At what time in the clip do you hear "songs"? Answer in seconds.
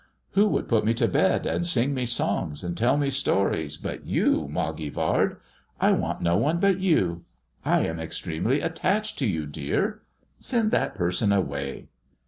2.07-2.63